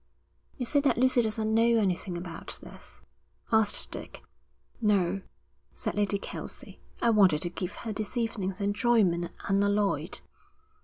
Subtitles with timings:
[0.57, 3.03] 'You say that Lucy doesn't know anything about this?'
[3.51, 4.23] asked Dick.
[4.81, 5.21] 'No,'
[5.73, 6.79] said Lady Kelsey.
[7.03, 10.21] 'I wanted to give her this evening's enjoyment unalloyed.'